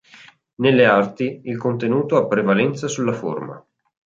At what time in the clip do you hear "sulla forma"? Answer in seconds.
2.87-3.63